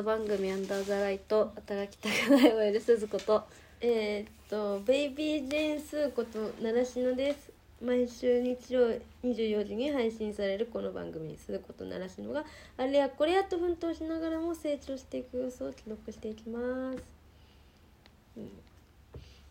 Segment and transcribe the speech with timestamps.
[0.00, 3.42] ド番組「アンダーザライト働きたくない OL 鈴子と。
[3.82, 7.50] えー、っとベイビー・ジェーン・スーこと習志野です。
[7.82, 8.90] 毎週日曜
[9.22, 12.44] 24時に配信されるこの番組「鈴子と習志野」が
[12.78, 16.98] あれやこれやと奮闘しながらも成長していく様子を記録していきます、
[18.38, 18.50] うん。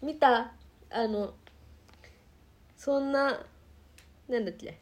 [0.01, 0.51] 見た？
[0.91, 1.33] あの
[2.75, 3.45] そんな
[4.27, 4.75] なんだっけ？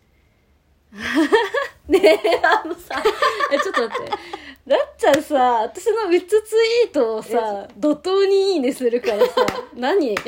[1.89, 3.03] ねえあのさ
[3.51, 4.36] えちょっと待って。
[4.67, 9.33] なっちゃんさ私の3つツイートをさ怒涛に「いいね」するからさ
[9.73, 10.13] 何？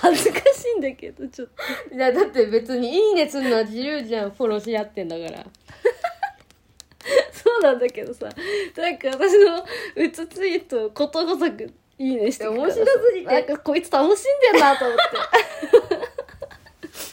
[0.00, 1.48] 恥ずかしいんだけどちょっ
[1.88, 1.94] と。
[1.94, 4.30] いやだって別に「いいね」するのは自由じゃん。
[4.30, 5.44] フォローし合ってんだから。
[7.32, 8.30] そうなんだけどさ
[8.76, 9.62] なんか私の
[9.96, 13.26] うつツイートをことごとく「いいね」して面白すぎて。
[13.26, 15.02] なんかこいつ楽しんでんなと思って。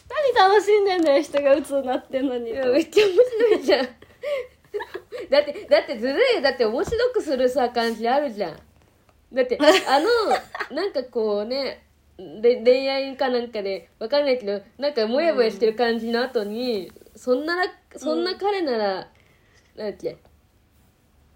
[0.09, 3.87] 何楽しんでんだよ人がうつになってんのにめっちゃ面白いじゃん
[5.29, 6.41] だってだってずるいよ。
[6.41, 8.59] だって面白くするさ感じあるじゃん。
[9.33, 10.07] だってあの
[10.75, 11.83] なんかこうね
[12.17, 19.07] で恋愛かなんかでわかんないけどなんかモヤモヤしてる感じの後に、そんならそんな彼なら、
[19.75, 20.17] なんだっけ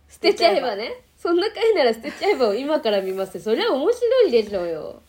[0.09, 1.03] 捨てちゃえばね。
[1.15, 5.03] そんな彼なら捨てちゃえばを今から見ますそりゃ面白いでしょうよ。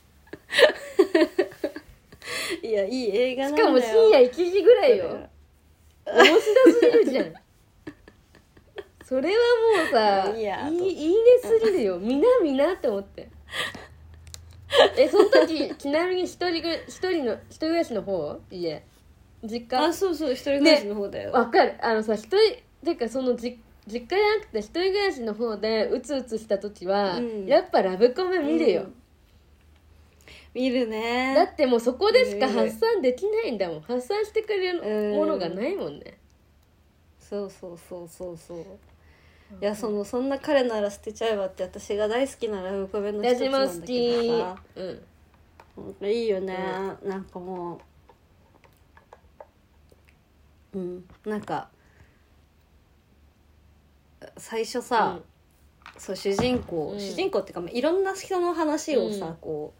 [2.63, 5.27] いやいい映画しかも深夜1時ぐらいよ。
[6.05, 7.33] 面白すぎるじゃん
[9.05, 11.99] それはもうさいいやいいいいねすぎるよ。
[12.01, 13.29] みなみなって思って。
[14.97, 18.41] えその時ちなみに一人ぐ一人の一人暮らしの方？
[18.51, 18.83] 家。
[19.43, 19.85] 実家？
[19.85, 21.75] あそうそう一人暮らしの方だよ、わかる。
[21.81, 22.37] あのさ一人
[22.85, 27.47] てかそのじ実家じゃなくて一人暮らしの方でうつうつした時は、うん。
[27.47, 28.95] やっぱラブコメ見るよ、うん。
[30.55, 31.35] 見るね。
[31.35, 33.81] だってもうそこでしか発散できないんだもん。
[33.81, 36.17] 発散してくれるものがないもんね、
[37.19, 38.65] そうそうそうそうそう
[39.61, 44.63] いやそのそんな彼なら捨てちゃえばって私が大好きなラブコメの一矢つなんだけどさ。
[44.77, 46.07] うん。
[46.07, 46.57] いいよね、
[47.05, 47.81] なんかも
[50.75, 50.79] う。
[50.79, 51.05] うん。
[51.25, 51.69] なんか
[54.37, 55.19] 最初さ、
[55.99, 57.01] そう主人公、うん。
[57.01, 59.37] 主人公っていうか、まあ、いろんな人の話をさ、うん。
[59.37, 59.75] こ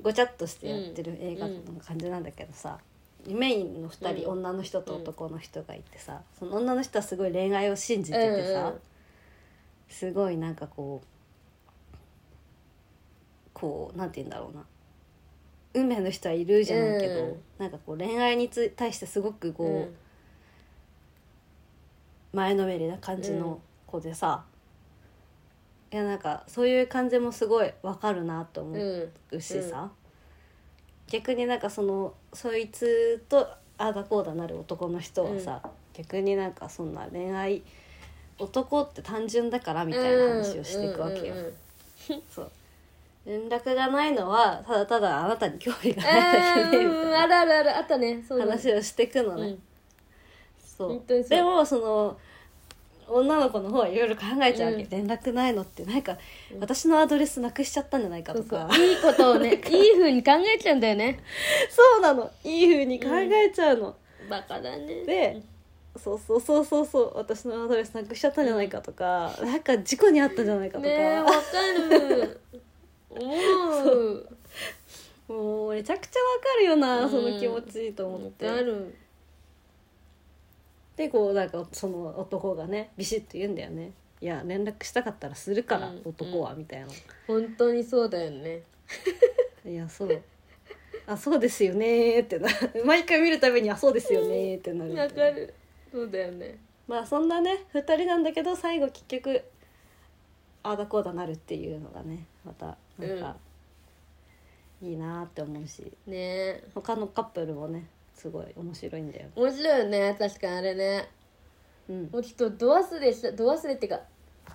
[0.00, 2.78] うごちゃっとしてやってる映画の感じなんだけどさ、
[3.26, 4.38] メインの2人、うん。
[4.38, 8.80] 女の人と男の人がいてさその女の人はすごい恋愛を信じててさ、うんうん
[9.88, 11.06] すごいなんかこう
[13.52, 14.64] こうなんて言うんだろうな。
[15.74, 17.42] 運命の人はいるじゃないけど、うん。
[17.58, 19.88] なんかこう恋愛につ対してすごくこ
[22.32, 24.44] う、前のめりな感じの子でさ、
[25.90, 29.36] いやなんかそういう感じもすごいわかるなと思うん。
[29.36, 29.90] うしさ、
[31.12, 33.46] 逆になんかそのそいつと
[33.76, 35.60] ああだこうだなる男の人はさ、
[35.92, 37.62] 逆になんかそんな恋愛
[38.38, 41.34] 男って単純だからみたいな話をしていくわけよ。
[41.34, 41.52] うんうんうん
[42.34, 42.50] そう。
[43.26, 47.76] 連絡がないのはただただあなたに興味がないだけでみたいなうんあるあるある。
[47.76, 49.42] あったね話をしていくのね。
[49.42, 49.62] うん。
[50.58, 51.02] そう。
[51.28, 52.18] でもその
[53.12, 54.90] 女の子の方はいろいろ考えちゃうわけ、うん。
[54.90, 56.16] 連絡ないのってなんか、
[56.58, 58.76] 私のアドレスなくしちゃったんじゃないかそうそとかう。
[58.76, 61.20] いいことをね いい風に考えちゃうんだよね。
[61.70, 62.30] そうなの。
[62.44, 63.96] いい風に考えちゃうの、
[64.28, 65.04] バカだね。
[65.04, 65.42] で
[65.96, 71.32] そうそうそうそうそう私のアドレスなくしちゃったんじゃないかとか、なんか事故にあったんじゃないかとか、ねえわか
[71.90, 72.40] る。
[73.10, 74.28] 思う。
[75.28, 77.10] もうめちゃくちゃわかるよな、うん。
[77.10, 78.46] その気持ちと思って。
[78.46, 78.94] わかる
[81.02, 83.90] でこうなんかその男がねビシッと言うんだよね。
[84.20, 86.86] いや連絡したかったらするから、うん男はみたいな。
[87.26, 88.62] 本当にそうだよね。
[89.66, 90.22] いやそう。
[91.04, 92.48] あそうですよねーってな
[92.84, 95.24] 毎回見るたびにあそうですよねーってなるみたいな。
[95.24, 95.54] わかる。
[95.90, 96.56] そうだよね。
[96.86, 99.42] まあそんなね2人なんだけど最後結局
[100.62, 103.36] ああだこうだなるっていうのがねまたなんか、
[104.80, 105.82] いいなーって思うし。
[106.06, 106.16] ね。
[106.16, 107.88] え他のカップルもね
[108.22, 109.26] すごい面白いんだよ。
[109.34, 110.16] 面白いよね。
[110.16, 111.08] 確かにあれね。
[111.88, 112.08] うん。
[112.12, 114.00] もうちょっとド忘れしたド忘れっていうか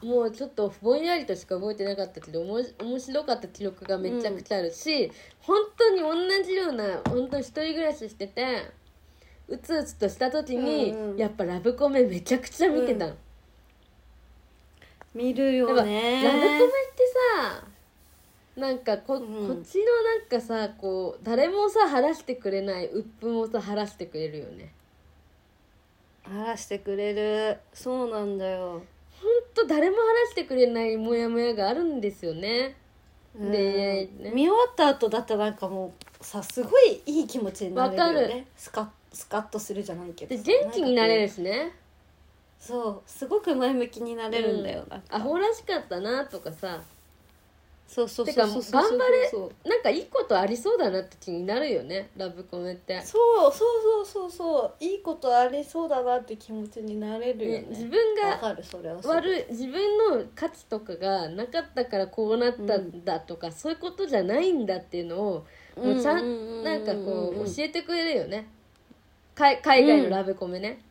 [0.02, 5.12] もうちょっとぼんやりとしか覚えてなかったけどおもし面白かった記録がめちゃくちゃあるし、
[5.42, 8.72] 本当に同じような本当に一人暮らししてて
[9.50, 13.16] うつうつとした時に、うんうんやっぱラブコメめちゃくちゃ見てたの、
[15.14, 16.68] 見るやっぱよねラブコメって
[17.42, 17.68] さ
[18.58, 19.48] なんかこ,、うん。
[19.48, 24.74] こっちのなんかさこう誰もさ晴らしてくれない鬱憤をさ晴らしてくれるよね。
[26.24, 27.60] 晴らしてくれる。
[27.74, 28.82] そうなんだよ、ほん
[29.54, 32.76] と誰も晴らしてくれないモヤモヤがあるんですよね。
[33.40, 33.52] うん。
[33.52, 34.32] 恋愛ね。
[34.34, 38.28] 見終わった後だとなんかもうさすごいいい気持ちになれるよわかる。
[38.28, 40.36] ねスカッスカッとするじゃないけど。
[40.36, 41.74] でさ元気になれるしね。
[42.60, 45.18] そうすごく前向きになれるんだよ、なんか。
[45.18, 46.82] アホらしかったなとかさ
[47.88, 48.82] そうそうそうそうそう。
[48.84, 53.18] 頑張れなんかいいことありそうだなって気になるよねラブコメって、そ
[53.48, 53.66] うそ
[54.04, 54.84] うそうそうそう。
[54.84, 57.62] いいことありそうだなって気持ちになれるよね。
[57.62, 58.56] ね自分が
[59.06, 65.46] 悪い自分の価値とかがなかったからこうなったんだとか、そういうことじゃないんだっていうのを
[65.78, 66.64] もうちゃうんうんうんうんん。
[66.66, 68.48] なんかこう教えてくれるよね。
[69.34, 70.82] 海海外のラブコメね、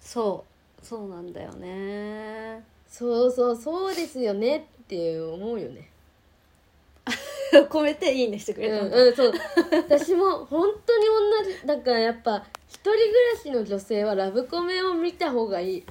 [0.00, 0.44] そ
[0.82, 0.84] う。
[0.84, 2.62] そうなんだよね。
[2.92, 5.88] そうそうそうですよねって思うよね。
[7.68, 9.32] 込めていいねしてくうんれたんだ、うんそう。
[9.88, 11.66] 私も本当に同じ。
[11.66, 12.98] だからやっぱ一人暮
[13.34, 15.84] らしの女性はラブコメを見た方がいい。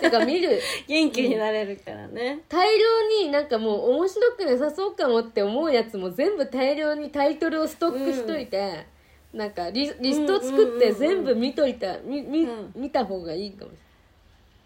[0.00, 0.60] てか見る。
[0.86, 8.86] 元気になれるからね、大量になんかもう面白くなさそうかもって思うやつも全部大量にタイトルをストックしといて、
[9.32, 12.72] なんかリリスト作って全部見といた、うん。
[12.74, 13.74] 見た方がいいかもし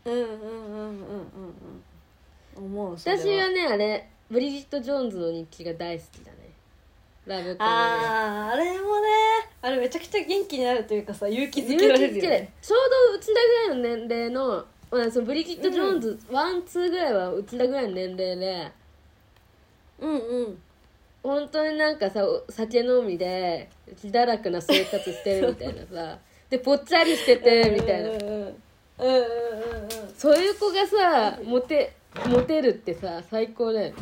[0.05, 1.83] うんうんうんうんうんうん
[2.57, 6.37] 思うそれれない私はねあれブリジット・ジョーンズの日記が大好きだね。
[7.27, 9.09] ラブコメねあーあれもね
[9.63, 12.53] あれめちゃくちゃ元気になるというかさ勇気づ勇けられるるよね。
[12.63, 12.79] ちょう
[13.13, 13.35] どうちら
[13.69, 18.73] ぐらいの年齢の、まあ、そのブリジット・ジョーンズ、 one two ぐらいはうちらぐらいの年齢で
[19.99, 20.59] うんうん。
[21.23, 23.69] 本当になんかさお酒飲みで
[24.03, 26.19] 自堕落な生活してるみたいなさ
[26.49, 28.11] でぽっちゃりしててみたいな。
[28.11, 30.15] うんうんうんうんうんうんうん。
[30.17, 31.96] そういう子がさモテ
[32.29, 33.95] モテるってさ最高だよ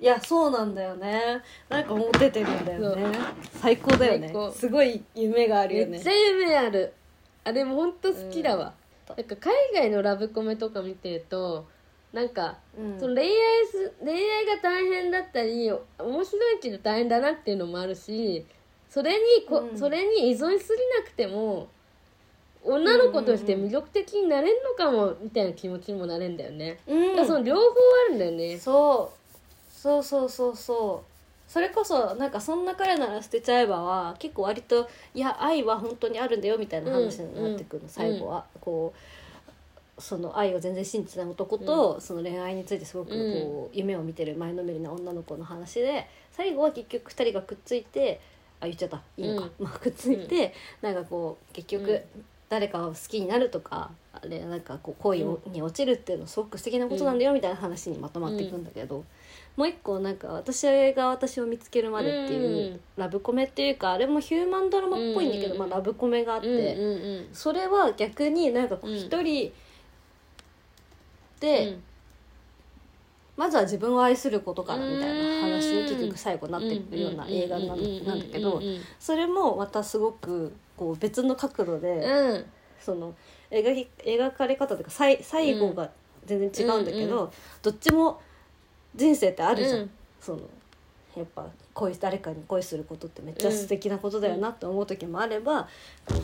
[0.00, 1.42] いやそうなんだよね。
[1.68, 3.18] なんかモテてるんだよね。
[3.60, 4.28] 最高だよね。
[4.28, 4.52] 最高。
[4.52, 5.90] すごい夢があるよね。
[5.90, 6.94] めっちゃ夢ある。
[7.42, 8.74] あれもほんと好きだわ、
[9.08, 9.16] うん。
[9.16, 11.66] なんか海外のラブコメとか見てると
[12.12, 13.00] なんか、うん。
[13.00, 13.30] その恋愛
[13.66, 18.46] す恋愛が大変だったり面白いけど大変だなっていうのもあるし
[18.88, 19.18] それに
[19.48, 19.76] こ、うん。
[19.76, 21.66] それに依存しすぎなくても
[22.68, 27.08] 女の子として魅力的になれんのかもみたいな気持ちにもなれんだよね、うん。
[27.08, 28.58] だからその両方あるんだよね。
[28.58, 29.18] そう。
[29.72, 31.50] そうそうそうそう。
[31.50, 48.20] それこそなんかそんな彼なら捨てちゃえばは結構割といや愛は本当にあるんだよみたいな話になってくるの、うん最後は、こうその愛を全然信じてない男と、その恋愛についてすごくこう、夢を見てる前のめりな女の子の話で最後は結局2人がくっついて
[48.60, 49.00] あ言っちゃった。
[49.16, 59.04] いいのか、まあ、くっついて、なんかこう結局、うん誰かを好きになるとかあれなんかこう恋をに落ちるっていうのはすごく素敵なことなんだよみたいな話にまとまっていくんだけど、
[59.56, 69.52] もう一個なんか私が私を見つけるまでっていううんラブコメっていうかあれもヒューマンドラマっぽいんだけど、うんまあ、ラブコメがあって、それは逆になんかこう一人
[71.40, 71.78] で、
[73.36, 78.60] まずは自分を愛することからみたいな話に結局最後なってくるような映画なんだけど
[78.98, 81.88] それもまたすごくこう別の角度で。
[81.96, 82.46] うん。
[82.80, 83.14] その
[83.50, 85.90] 描き描かれ方というか最最後が
[86.24, 87.30] 全然違うんだけど、うん。
[87.60, 88.20] どっちも
[88.94, 89.90] 人生ってあるじゃん、うん。
[90.20, 90.40] その
[91.16, 95.68] やっぱ恋誰かに恋することってめっちゃ素敵なことだよなって思う時もあれば、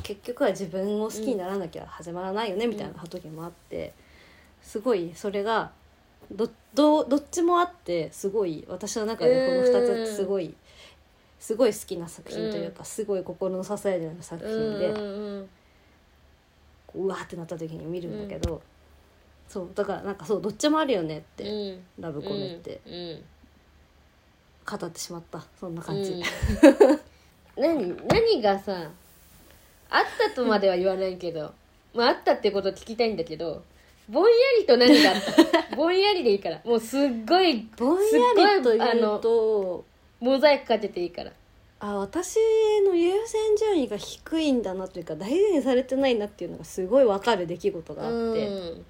[0.05, 3.93] 結局は自分を好きにならなきゃ始まらないよねみたいな時もあって
[4.63, 5.73] すごいそれが
[6.31, 10.55] どどどっちもあってすごい私の中でこの2つすごい、
[11.45, 14.89] すごい好きな作品というか、すごい心の支えるような作品で。
[16.97, 18.63] うわーってなった時に見るんだけど、
[19.47, 21.79] そうだからなんかそうどっちもあるよねっうて、ん。
[22.01, 22.81] ラブコメって。
[22.87, 23.23] うん。
[24.81, 25.45] 語ってしまった。
[25.61, 26.23] そんな感じ、うん。
[27.63, 28.89] 何何がさ
[29.91, 31.53] あったとまでは言わないけど、
[31.93, 33.63] まああったってこと聞きたいんだけど
[34.09, 35.17] ぼんやりと何があっ
[35.71, 35.77] た？
[35.77, 36.61] ぼんやりでいいから。
[36.65, 38.03] もうすっごいぼんや
[38.57, 39.85] りとすっごいあいうのと
[40.21, 41.33] モザイクかけていいから。
[41.81, 42.39] あ私
[42.87, 48.85] の優先順位が低いんだなというか大事にされてないなっていうのがすごい分かる出来事があって、うん。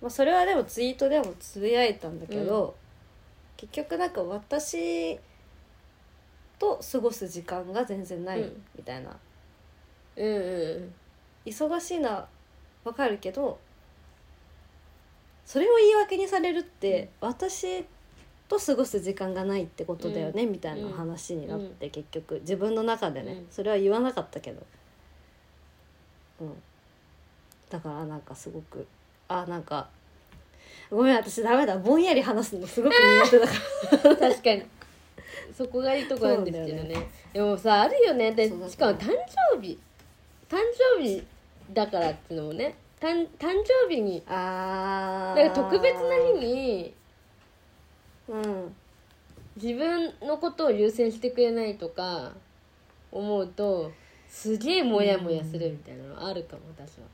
[0.00, 2.74] まあ、それはでもツイートでもつぶやいたんだけど、
[3.56, 5.20] 結局なんか私
[6.58, 8.62] と過ごす時間が全然ないうん。
[8.76, 9.16] みたいな、
[10.16, 10.94] うんうん。
[11.46, 12.28] 忙しいのは
[12.84, 13.58] わかるけど
[15.44, 17.84] それを言い訳にされるって、私
[18.58, 23.46] と過ごす時間がないってことだよね、みたいな話になって、結局自分の中でね、うん。
[23.50, 24.62] それは言わなかったけど、
[26.40, 26.62] うん、
[27.70, 28.86] だからなんかすごく
[29.28, 29.88] あなんか
[30.90, 33.54] ごめん私ダメだぼんやり話すのすごく苦手だか
[34.08, 34.16] ら。
[34.16, 34.62] 確かに。
[35.56, 36.72] そこがいいとこなんですけどね。
[36.72, 38.32] そうなんだよでもさあるよね。
[38.32, 39.08] でしかも誕
[39.54, 39.78] 生日
[40.48, 40.58] 誕
[40.96, 41.22] 生日
[41.72, 43.48] だからっていうのもね誕誕
[43.88, 46.94] 生日にあなんか特別な日に
[48.28, 48.74] うん。
[49.56, 52.32] 自分のことを優先してくれないとか
[53.10, 53.92] 思うと
[54.28, 57.04] すげえモヤモヤするみたいなのあるかも私は。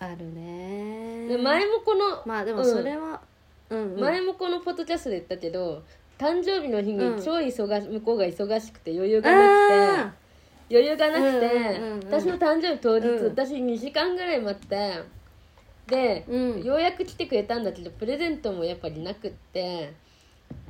[0.00, 1.28] あるね。
[1.28, 3.20] で前もこの、まあでもそれは、
[3.70, 4.00] うんうん。
[4.00, 5.82] 前もこのポッドキャストで言ったけど
[6.18, 7.16] 誕生日の日うん。
[7.16, 10.12] に超忙し、向こうが忙しくて余裕がなく
[10.70, 13.24] て余裕がなくて、うんうんうん私の誕生日当日、うん。
[13.26, 15.02] 私2時間ぐらい待って
[15.88, 16.62] で、うん。
[16.62, 19.92] ようやく来てくれたんだけどプレゼントもやっぱりなくって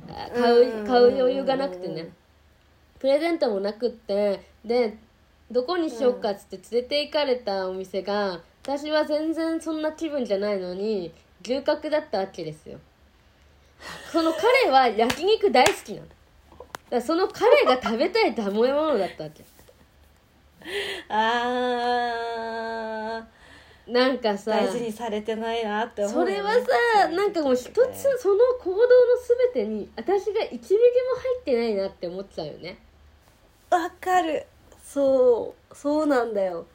[0.07, 0.87] あ買ううん。
[0.87, 2.09] 買う余裕がなくてね。
[2.99, 4.97] プレゼントもなくってで
[5.51, 11.11] どこにしようかっつって連れて行かれたお店が私は全然そんな気分じゃないのに
[11.43, 12.77] 牛角だったわけですよ。
[14.11, 16.07] その彼は焼肉大好きなの。
[16.89, 19.43] だその彼が食べたい食べ物だったわけ。
[21.07, 21.68] あ
[23.91, 26.35] なんかさー大事にされてないなって思よね。
[26.35, 28.87] そうれはさなんかもう一つその行動の
[29.53, 32.77] 全てに私が1ミリも入ってないなって思っちゃうよね。
[33.69, 34.45] わかる。
[34.83, 35.75] そう。
[35.75, 36.65] そうなんだよ。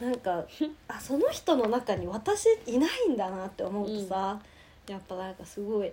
[0.00, 0.44] なんか
[0.86, 4.40] あその人の中に私いないんだなって思うとさ、
[4.86, 5.90] やっぱなんかすごい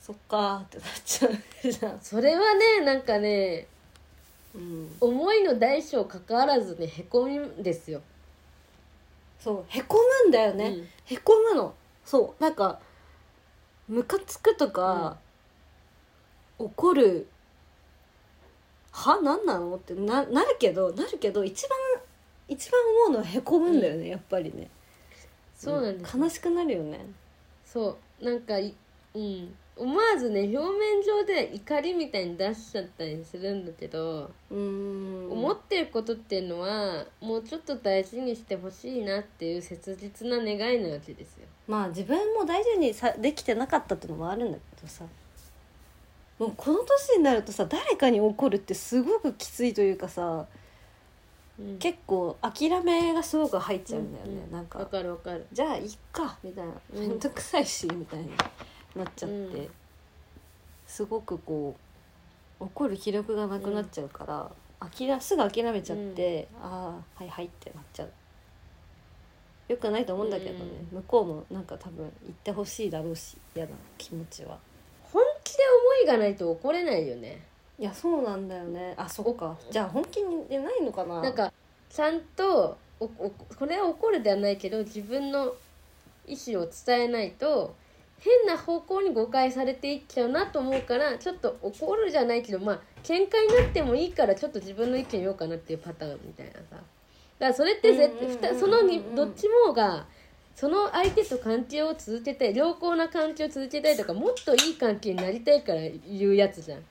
[0.00, 3.66] そっかーってなっちゃうじゃん、それはねなんかねうん、
[5.00, 8.00] 思いの大小関わらずねへこみんですよ、
[9.38, 10.88] そうへこむんだよね、うん。
[11.04, 11.74] へこむの。
[12.04, 12.80] そうなんか
[13.88, 15.16] ムカつくとか、
[16.58, 17.26] 怒る。
[18.90, 19.20] は？
[19.22, 19.76] 何なの？
[19.76, 21.78] ってななるけどなるけど一番
[22.48, 24.68] 一番思うのはへこむんだよね、やっぱりね。
[25.56, 27.06] そうなんです、悲しくなるよね。
[27.64, 28.24] そう。
[28.24, 28.74] なんかい
[29.14, 29.54] うん。
[29.76, 34.58] 思わずね表面上で怒りみたいに出しちゃったりするんだけど、うー
[35.28, 35.30] ん。
[35.30, 41.46] 思ってることっていうのはもうちょっと大事にしてほしいなっていう切実な願いなわけですよ。
[41.68, 45.04] まあ自分も大事にさできてなかったっていうのもあるんだけどさ。
[46.38, 50.46] もうこの年になるとさ誰かに怒るってすごくきついというかさ
[51.58, 51.78] うん。
[51.78, 58.30] 結構諦めがすごく入っちゃうんだよね、うなんかわかるわかるじゃあいっかみたいなうん面倒くさいしみたいに
[58.98, 59.68] なっちゃって、うん。
[60.86, 61.76] すごくこ
[62.60, 64.50] う怒る気力がなくなっちゃうから、
[64.80, 68.10] 諦すぐ諦めちゃって、ああはいはいってなっちゃう。
[69.68, 70.58] よくないと思うんだけどね、
[70.92, 74.58] 向こうもなんか多分言ってほしいだろうし嫌な気持ちは。
[75.12, 75.58] 本気で
[76.04, 77.42] 思いがないと怒れないよね。
[77.78, 78.94] いやそうなんだよね。
[78.96, 79.56] あそっか。
[79.70, 81.20] じゃあ本気でないのかな。
[81.20, 81.52] なんか
[81.90, 85.54] ちゃんとおおこれは怒るではないけど自分の
[86.26, 87.74] 意思を伝えないと
[88.20, 96.60] 変な方向に誤解されていっちゃうなと思うからちょっと怒るじゃないけどまあ喧嘩になってもいいからちょっと自分の意見言おうかなっていうパターンみたいなさ。
[96.70, 96.82] だか
[97.38, 100.06] らそれって絶対そのにどっちもが
[100.56, 106.82] その相手と関係を続けたい良好な関係を続けたいとかもっといい関係になりたいから言うやつじゃん。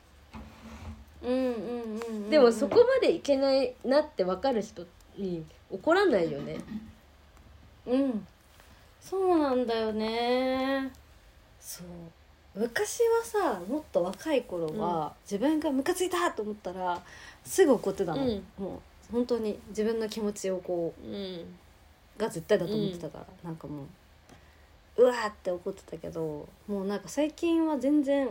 [1.23, 2.29] うんうんうんうん。
[2.29, 4.85] でもそこまでいけないなって分かる人
[5.17, 6.57] に怒らないよね。
[7.85, 8.25] うん。
[9.01, 10.91] そうなんだよね
[11.67, 11.87] そう
[12.59, 17.01] 昔はさもっと若い頃は、自分がムカついたと思ったら
[17.43, 18.43] すぐ怒ってたの、うん。
[18.57, 21.13] もう本当に自分の気持ちをこうん。
[21.13, 21.45] う
[22.17, 23.83] が絶対だと思ってたから、なんかも
[24.97, 28.29] ううわーって怒ってたけどもうなんか最近は全然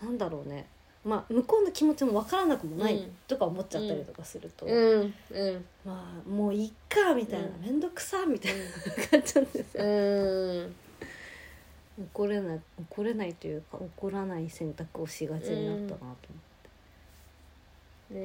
[0.00, 0.66] なんだろうね。
[1.04, 3.16] まあ向こうの気持ちも分からなくもないうん。
[3.26, 5.14] とか思っちゃったりとかすると、うん。
[5.30, 5.64] うん。
[5.84, 7.60] まあもういっかみたいなうん。
[7.72, 8.58] 面倒くさみたいな
[9.10, 9.84] 感じなんですよ。
[9.84, 9.86] う
[10.68, 10.74] ん
[12.00, 16.16] 怒れない怒れないというか怒らない選択をしがちになったなと思っ
[18.08, 18.20] て、ね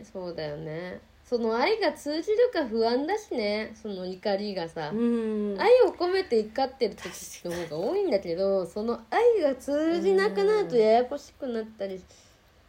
[0.00, 1.00] えそうだよね。
[1.24, 3.72] その愛が通じるか不安だしね。
[3.80, 5.56] その怒りがさ、うん。
[5.58, 7.08] 愛を込めて怒ってる時
[7.46, 12.02] の方が多いんだけどその愛が通じなくなるとややこしくなったり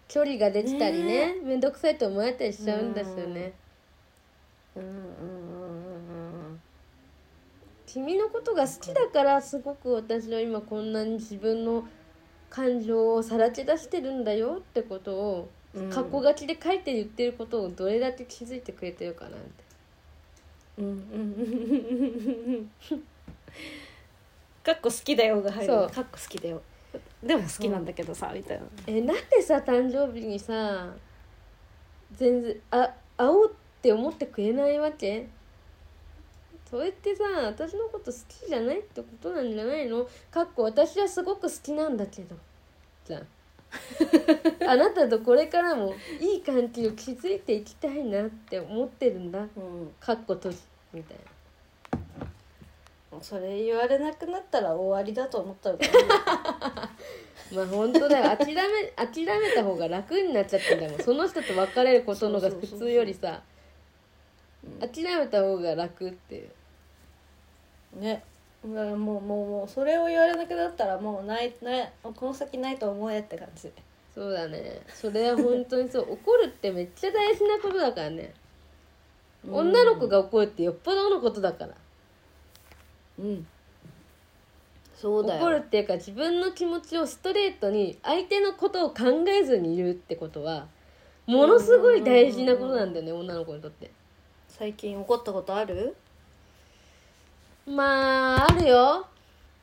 [0.07, 1.35] 距離ができたりね。
[1.43, 3.51] 面倒くさいと思われたりしちゃうんですよね。
[4.77, 4.83] うん。
[4.83, 5.54] うんうんうん
[7.95, 11.87] 君のことが好きだからすごく私は今こんなに自分の
[12.49, 15.89] 感情をさらけ出してるんだよってことをうん。
[15.89, 19.63] 過去書きで書いて言ってることをどれだけ気づいてくれてるかなって。
[20.79, 23.03] うんうんうんうん。
[24.61, 25.73] かっこ好きだよが入る。
[25.73, 26.61] かっこ好きだよ。
[27.23, 28.65] でも好きなんだけどさみたいな。
[28.87, 30.93] えなんでさ誕生日にさ
[32.11, 35.29] 全然あ会おうって思ってくれないわけ？
[36.75, 40.05] それってさ私のこと好きじゃないってことなんじゃないの？
[40.29, 42.35] かっこ私はすごく好きなんだけど。
[43.05, 43.27] じゃん
[44.67, 49.39] あなたとこれからもいい関係を築いていきたいなって思ってるんだ。
[49.39, 49.95] うん。
[50.01, 50.57] かっこ閉じ
[50.91, 51.17] みたい
[53.11, 53.21] な。
[53.21, 55.99] それ言われなくなったら終わりだと思った方がいいよ
[57.55, 58.35] まあ本当だよ。
[58.35, 58.61] 諦め
[58.97, 60.99] 諦めた方が楽になっちゃってんだもん。
[60.99, 63.41] その人と別れることのが普通よりさ。
[64.81, 66.49] 諦めた方が楽っていう
[67.95, 68.23] ね。
[68.63, 73.71] もうもうもうそれを言われなくなったらもうないないこの先ないと思えって感じ。
[74.13, 74.81] そうだね。
[74.93, 78.33] それは本当にそう怒るってめっちゃ大事なことだからね。
[79.47, 81.75] 女の子が怒るってよっぽどのことだから。
[83.19, 83.47] うん。
[84.95, 85.41] そうだよ。
[85.41, 90.67] 怒るっていうか自分の気持ちをストレートに相手のことを考えずに言うってことは
[91.27, 93.91] ものすごい大事なことなんだよね女の子にとって。
[94.47, 95.95] 最近怒ったことある？
[97.65, 99.07] まああるよ。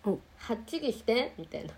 [0.05, 1.71] うんはっきりしてみたいな。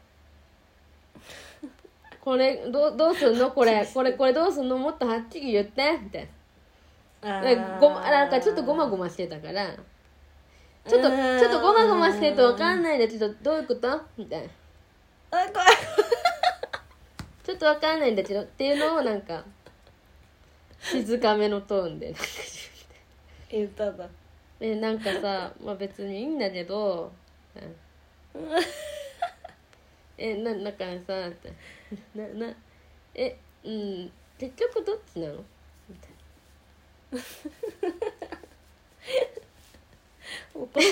[2.20, 3.50] これどうどうすんの？
[3.50, 4.78] これこれこれどうすんの？
[4.78, 5.98] もっとはっきり言って。
[6.02, 6.28] みたい
[7.22, 7.40] な。
[7.42, 9.66] でごまなんかちょっとごまごましてたから。
[10.86, 14.00] ちょっとちょっとごまごましてると分かんないでちょっとどういうこと？
[14.16, 14.48] みたいな。
[15.30, 15.68] あ怖い
[17.42, 18.40] ちょっと分かんないんだけど。
[18.40, 19.44] っていうのをなんか
[20.80, 22.06] 静かめのトーンで。
[22.06, 22.20] なんか
[23.50, 24.08] 言ったんだ
[24.60, 27.12] えなんかさ、まあ、別にいいんだけど、
[27.54, 27.76] うん。
[30.16, 31.52] えなだかさって
[32.14, 32.54] なな
[33.14, 35.44] えうん結局どっちなの？
[35.88, 36.10] みたい
[40.54, 40.88] 怒ってる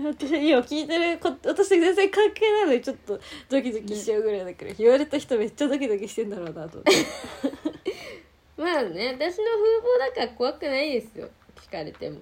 [0.00, 7.77] 私今聞いてるこ私全然関係ないのにちょっとドキドキしちゃうぐらいだから、言われた人めっちゃドキドキしてんだろうなと思って。
[8.58, 11.28] まあね私の風貌だから怖くないですよ。
[11.56, 12.18] 聞かれても。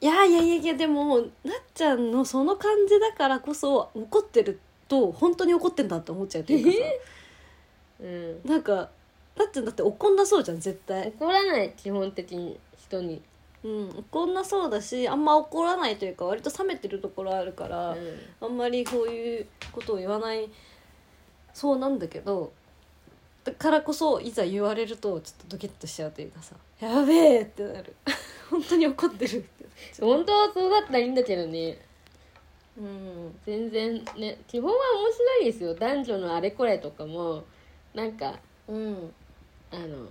[0.00, 1.28] いやいやいやいやでもなっ
[1.74, 6.78] ちゃんのその感じだからこそ怒ってると本当に怒ってんだって思っちゃうというかさ。
[8.00, 8.40] うん。
[8.44, 8.90] なんか
[9.36, 11.08] なっちゃんだって怒んなそうじゃん絶対。
[11.08, 13.20] 怒らない基本的に人に、
[13.64, 17.98] うん怒んなそうだしあんま怒らないというか割と冷めてるところあるから、う
[18.40, 20.48] あんまりこういうことを言わない
[21.52, 22.52] そうなんだけど
[23.46, 27.94] だからこそいざ言われるとちょっとドキッとしちゃうというかさ「やべえ!」ってなる。
[28.50, 30.04] 本当に怒ってるって。
[30.04, 31.78] ん、本当はそうだったらいいんだけどね。
[32.76, 33.38] うん。
[33.46, 35.74] 全然ね基本は面白いですよ。
[35.74, 37.44] 男女のあれこれとかも
[37.94, 39.14] なんかうん。
[39.70, 40.08] あの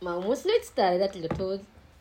[0.00, 1.54] まあ面白いっつったらあれだけど当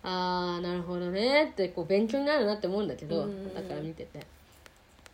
[0.04, 4.19] ああなるほどねってこう勉強になるなって思うんだけど、うんだから見てて。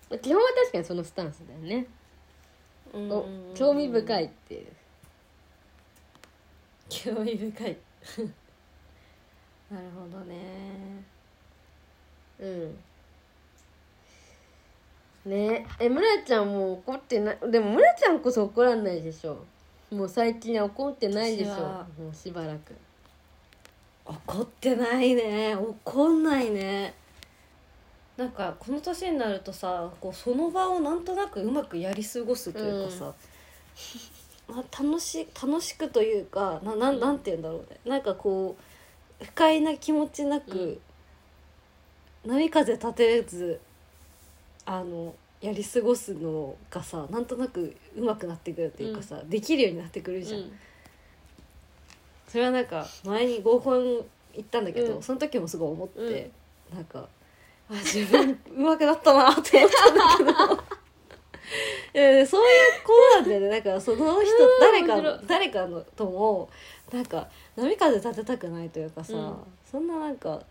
[0.09, 1.87] まあ基本は確かにそのスタンスだよね、
[2.93, 3.09] うん。
[3.09, 4.67] お興味深いっていう
[6.91, 7.77] 興味深い。
[9.71, 10.35] なるほどね。
[12.37, 12.77] うん。
[15.25, 15.65] ね。
[15.79, 17.37] え村ちゃんもう怒ってない？
[17.49, 19.41] でも村ちゃんこそ怒らないでしょ。
[19.89, 21.53] もう最近は怒ってないでしょ。
[21.97, 22.75] もうしばらく。
[24.05, 25.55] 怒ってないね。
[25.55, 26.93] 怒んないね。
[28.17, 33.13] なんかこの年になるとさこうその場をなんとなくうまくやり過ごすというかさ、まあ、
[34.55, 36.99] 楽し楽しくというかななん。
[36.99, 37.79] なんて言うんだろうね。
[37.85, 38.55] なんかこ
[39.21, 40.79] う不快な気持ちなく、
[42.25, 43.59] 波風立てず
[44.65, 50.41] あのやり過ごすのがさなんとなくうまくなってくるっていうかさ、できるようになってくるじゃん。
[50.41, 50.51] うん。
[52.27, 54.05] それはなんか前に合コン行
[54.39, 55.03] ったんだけど、うん。
[55.03, 56.31] その時もすごい思って、
[56.73, 57.07] なんか
[57.69, 60.63] あ自分上手くなったなって思ったんだけど。
[61.93, 62.60] いやそうい
[63.39, 63.61] ねなん。
[63.61, 64.23] かその人うん。
[64.59, 66.49] 誰か誰かのとも
[66.91, 69.35] なんか波風立てたくないというかさ、うん。
[69.69, 70.41] そんななんか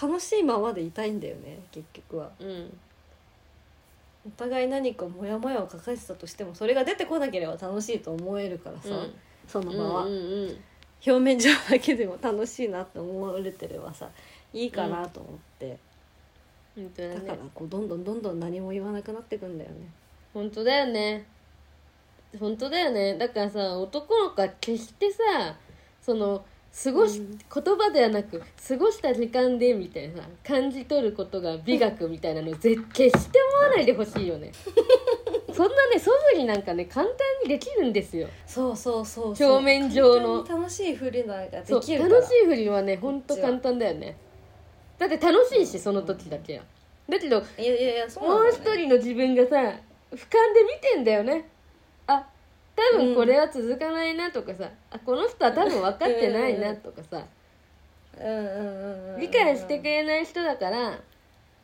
[0.00, 2.30] 楽しいままでいたいんだよね結局は。
[2.40, 2.78] うん。
[4.26, 9.14] お互い何かモヤモヤを抱えてたとしてもそれが出てこなければ楽しいと思えるからさ、うん。
[9.46, 10.04] その場は。
[10.04, 10.56] うんうんうん。
[11.04, 14.08] 表面上だけでも楽しいなって思われてればさ
[14.52, 15.76] いいかなと思って、
[16.76, 17.14] 本当だね。
[17.16, 19.76] だからこうどんどんどんどん何も言わなくなってくんだよね
[20.34, 21.26] 本当だよね。
[22.38, 23.16] 本当だよね。
[23.18, 25.56] だからさ男の子は決してさ
[26.00, 26.44] その
[26.84, 27.38] 過ごし、うん。
[27.38, 34.52] 言葉ではなく過ごした時間でみたいなさ感じ取ることが美学みたいなのぜ決して思わないでほしいよね。
[35.52, 38.28] そんなね素振りなんかね簡単にできるんですよ。
[38.46, 39.50] そうそうそうそう。
[39.50, 40.44] 表面上の。
[40.48, 44.16] 楽しいふりなんかできる楽しい振りはねほんと簡単だよね。
[44.98, 46.62] だって楽しいしその時だけや
[47.08, 49.74] だけどいやいやいやそうもう一人の自分がさ
[50.12, 51.48] 俯瞰で見てんだよね。
[52.06, 52.26] あ
[52.74, 57.16] 多分これは続かないなとかさ、あこの人は多分分かってないなとかさ。
[57.16, 60.98] うんうんうんうん理解してくれない人だから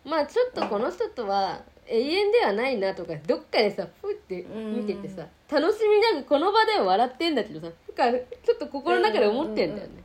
[0.05, 10.03] まあちょっとこの人とは永遠ではないなとかどっかでさふって見ててさ楽しみなくこの場では笑ってんだけどさふかちょっと心の中で思ってんだよね。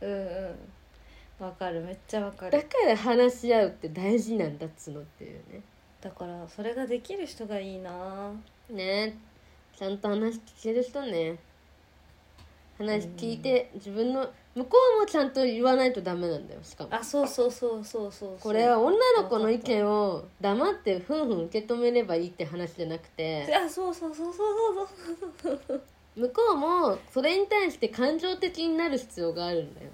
[0.00, 1.80] うんうんわかる。
[1.82, 2.52] めっちゃわかる。
[2.52, 5.60] だから話し合うって大事なんだっつのっていうね
[6.00, 8.32] だからそれができる人がいいな。
[8.70, 9.16] ね。
[9.76, 11.38] ちゃんと話聞ける人ね。
[12.78, 16.94] 話聞いて自分の向こうもちゃんと言わないとダメなんだよしかも。
[16.94, 18.36] あそうそうそうそうそう。
[18.40, 23.46] これは女の子の意見を黙ってふんふん受け止めればいいって話じゃなくて。
[23.54, 24.88] あそうそうそうそう
[25.42, 25.82] そうそう。
[26.16, 29.90] 向こうもそれに対して感情的になる必要があるんだよ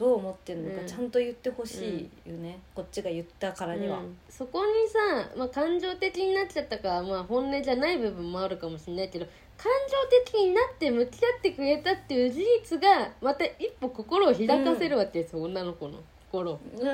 [0.00, 0.76] どう思ってるのうん。
[0.76, 4.16] かちゃんと言ってほしいよね、こっちが言ったからには、うん。
[4.30, 9.26] そこにさ、まあ、感情的になっちゃったから、まあ、本音じゃない部分もあるかもしれないけど
[9.58, 15.98] 感情的になって向き合ってくれたっていう事実がまた一歩心を開かせるわけですよ、女の子の
[16.30, 16.52] 心。
[16.52, 16.92] をうわ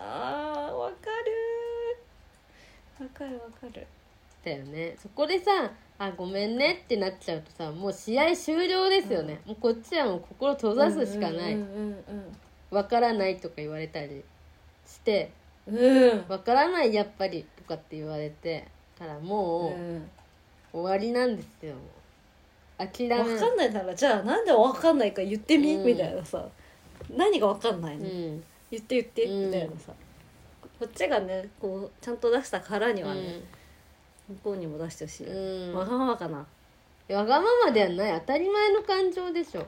[0.00, 1.10] ーわか
[2.98, 3.86] るわかるわかる。
[4.42, 4.96] だよね。
[4.98, 11.54] そこでさ「あごめんね」ってなっちゃうとさもう試合終了ですよね、もうこっちはもう心閉ざすしかない。
[11.54, 12.36] うんうん
[12.68, 14.24] わからないとか言われたり
[14.84, 15.30] して
[15.66, 15.76] うん。
[15.76, 18.66] うんわからないやっぱりとかって言われて
[18.98, 20.10] からもううん。
[20.72, 21.74] 終わりなんですよ。
[22.76, 25.86] 諦め分かんないならじゃあなんで分かんないか言ってみ、うん。
[25.86, 26.46] みたいなさ。
[27.16, 28.44] 何が分かんないの、うん。
[28.70, 29.46] 言って言ってうん。
[29.46, 29.92] みたいなさ、
[30.78, 33.40] こっちがねこうちゃんと出したからにはね、
[34.28, 35.74] 向こうにも出してほしい、うん。
[35.74, 36.38] わがままかな。
[37.08, 38.20] わがままではない。
[38.20, 39.66] 当たり前の感情でしょ。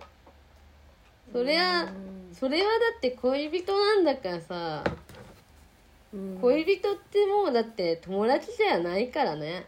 [1.33, 2.35] それはうん。
[2.35, 4.85] それはだって恋人なんだからさ。
[6.13, 6.39] うん。
[6.41, 9.67] 恋人ってもうだって友達じゃないからね。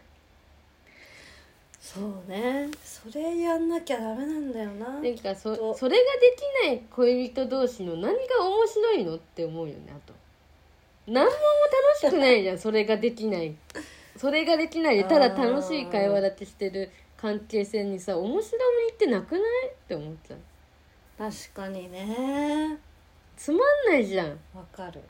[1.79, 2.69] そうね。
[2.83, 5.75] それやんなきゃダメなんだよななんかそと。
[5.75, 10.13] それができない恋人同士の何が面白いのって思うよねあと。
[11.07, 11.35] 何も楽
[11.99, 13.55] しくないじゃんそれができない
[14.21, 19.41] それができないでただ楽しい会話だけしてる関係性にさ面白みってなくない？
[19.41, 20.39] って思っちゃう。
[21.17, 22.77] 確かにね。
[23.35, 24.29] つまんないじゃん。
[24.53, 25.01] わかる。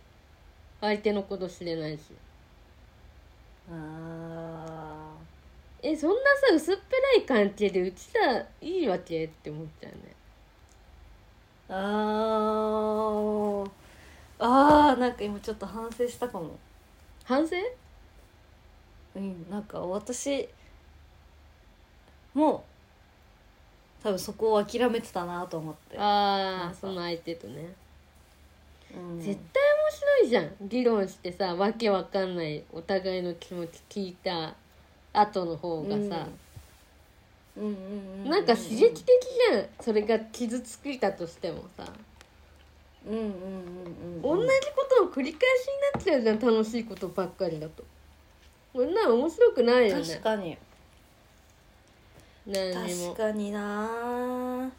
[0.80, 2.04] 相手のこと知れないし。
[3.69, 5.13] あ
[5.84, 6.15] えそんな
[6.47, 9.26] さ薄っぺらい関係でうちらいいわけ？
[9.26, 10.00] って思っちゃうね。
[11.67, 13.71] ーあー。
[14.39, 16.58] あーなんか今ちょっと反省したかも。
[17.26, 17.58] 反省？
[19.15, 20.47] うんなんか私
[22.34, 22.63] も
[24.04, 27.74] 多分そこを諦めてたなと思って、ああその相手とね。
[28.95, 29.19] うん。
[29.19, 34.56] 絶対面白いじゃん議論してさわけわかんないお互いの気持ち聞いた
[35.13, 36.08] 後の方がさ、うん。
[36.08, 36.28] うん
[37.58, 39.04] うんうなんか刺激的
[39.52, 41.86] じゃんそれが傷ついたとしてもさ、
[43.06, 47.84] うんうんうんうん同じことの繰り返しになっちゃうじゃん楽しいことばっかりだと
[48.73, 50.03] こんなの面白くないよね。
[50.03, 50.57] 確かに。
[52.47, 53.13] 何にも。
[53.13, 54.71] 確かにな。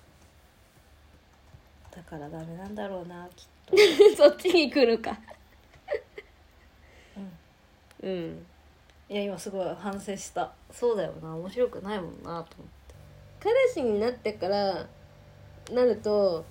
[1.94, 3.76] だからダメなんだろうなきっと。
[4.16, 5.18] そっちに来るか。
[8.02, 8.46] うん。
[9.08, 10.52] いや今すごい反省した。
[10.70, 11.36] そうだよな。
[11.36, 12.94] 面白くないもんなと思って。
[13.40, 14.86] 彼氏になってから
[15.70, 16.44] なると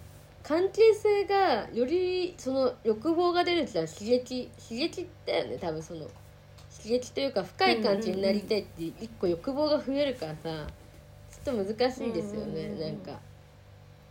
[0.43, 6.07] 関係性がよりその欲望が出るじゃん刺激刺激だよね多分その
[6.81, 10.67] 刺激というか深い感じになりたいって一個欲望が増えるからさ
[11.43, 12.79] ちょっと難しいですよね、うんうんうん。
[12.81, 13.19] なんか。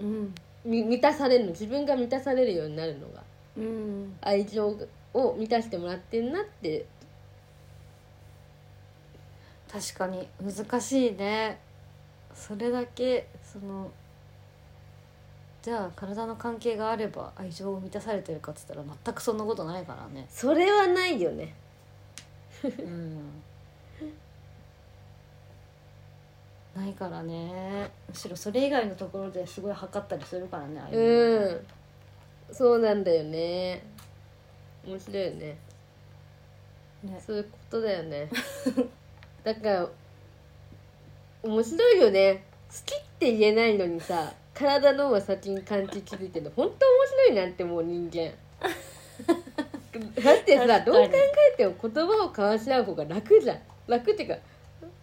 [0.01, 0.35] うん。
[0.65, 3.23] み満たされるの自分が満たされるようになるのが。
[3.57, 4.17] うん。
[4.21, 4.77] 愛情
[5.15, 6.87] を満たしてもらってんなって。
[9.71, 11.59] 確かに難しいね。
[12.35, 13.91] それだけその
[15.63, 20.27] じゃあ体の関係があれば愛情を満たされてるかっつったら全くそんなことないからね。
[20.31, 21.55] それはないよね
[22.65, 23.43] うん。
[26.75, 27.91] ないからね。
[28.09, 31.47] むしろそれ以外のところですごい測ったりするからねああいうの。
[31.47, 31.67] うん。
[32.53, 33.83] そうなんだよね。
[34.87, 35.57] 面白いよね。
[37.03, 37.23] ね。
[37.25, 38.29] そういうことだよね。
[39.45, 39.89] だから
[41.43, 42.45] 面白いよね。
[42.69, 46.53] 好きって言えないのにさ体の方が先に感じ気づいてるの。
[46.55, 48.33] 本当面白いなってもう人間
[50.23, 51.11] だってさどう考
[51.55, 53.59] えても言葉を交わし合う方が楽じゃん。
[53.87, 54.37] 楽っていうか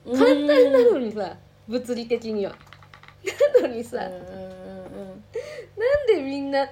[0.05, 1.35] うん簡単なのにさ
[1.67, 2.55] 物理的には。
[3.61, 4.11] なのにさ、んなん
[6.07, 6.69] でみんな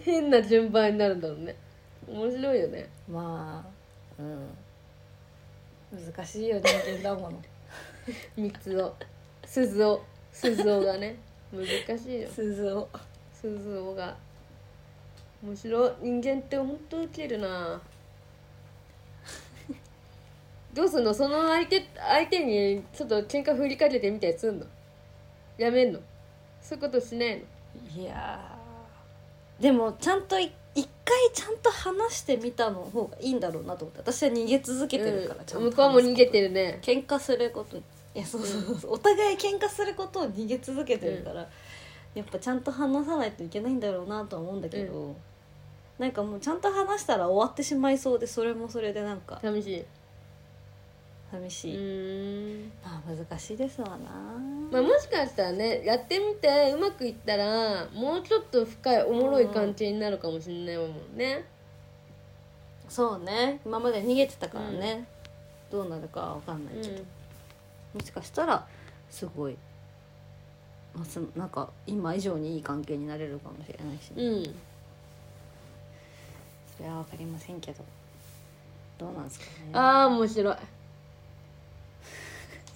[0.00, 1.56] 変な順番になるんだろうね。
[2.08, 2.88] 面白いよね。
[3.08, 6.04] まあうん。
[6.14, 7.42] 難しいよ人間だもの。
[8.36, 8.94] 三つを。
[9.44, 10.02] 鈴を。
[10.32, 11.16] 鈴をがね。
[11.52, 12.28] 難しいよ。
[12.28, 12.88] 鈴を。
[13.32, 14.16] 鈴をが
[15.42, 15.92] 面白い。
[16.02, 17.80] 人間って本当ウケるな。
[20.74, 21.14] どうすんの？
[21.14, 24.66] その相手相手にちょっと喧嘩振りかけてみたりすんの？
[25.58, 26.00] やめんの？
[26.60, 27.42] そういうことしない
[27.96, 28.02] の？
[28.02, 28.58] いや
[29.60, 34.00] でもちゃんとい一回ちゃんと話してみたの方がいいんだろうなと思って。
[34.12, 36.78] 私は逃げ続けてるから、ちゃんと向こうも逃げてるね。
[36.82, 37.82] 喧嘩することい
[38.14, 41.48] やそうそうそう、お互い喧嘩することを逃げ続けてるから、
[42.16, 45.14] やっぱちゃんと話さないといけないんだろうなとは思うんだけど、
[45.98, 49.38] なんかもうちゃんと話したら終わってしまいそうでそれもそれでなんか。
[49.42, 49.84] 寂しい。
[51.30, 52.72] 寂しい、うん。
[52.82, 53.96] まあ難しいですわな、
[54.70, 61.44] まあ、もしかしたらねやってみてうまくいったらもうちょっと深いおもろい感じになるかもしれないもんね。
[62.88, 63.60] そうね。
[63.66, 65.06] 今まで逃げてたからね、
[65.70, 67.02] どうなるかは分かんないけど、
[67.92, 68.64] もしかしたら
[69.10, 69.56] すごい、
[70.96, 74.24] まあ、すなんか今以上にいい関係になれるかもしれないし、ね。
[74.24, 74.44] うん。
[76.76, 77.84] それは分かりませんけど。
[78.98, 79.50] どうなんですかね。
[79.74, 80.56] ああ面白い。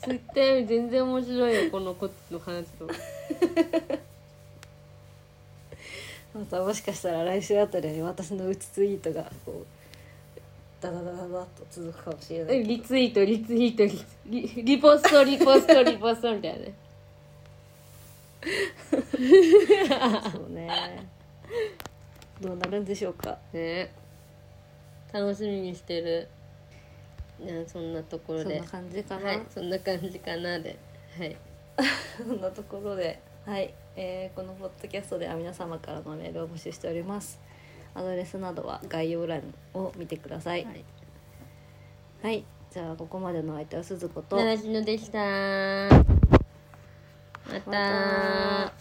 [0.03, 2.87] 絶対全然面白いよ このこっちの話と。
[6.35, 9.67] またもしかしたら来週あたりに私のうちツイートがこう
[10.81, 13.85] ダダダダダッと続くかもしれないリツイートリツイート
[14.27, 16.75] リリポストリポストリポストみたいなね
[20.33, 21.09] そうね。
[22.41, 23.39] どうなるんでしょうか。
[23.53, 23.93] ね。
[25.13, 26.29] 楽しみにしてる。
[27.45, 28.59] じゃあそんなところで。
[28.59, 30.79] そんな感じかな、はいそんな感じかなで。
[31.19, 31.37] はい。
[32.17, 33.75] そんなところで、はい。
[33.97, 37.41] えーこのポッドキャストでは皆様からのメールを募集しております。
[37.95, 39.43] アドレスなどは概要欄
[39.75, 40.67] を見てください。
[42.23, 44.37] はい、じゃあここまでの相手は鈴子と。
[44.37, 46.40] 奈良しのでした
[47.51, 48.73] また。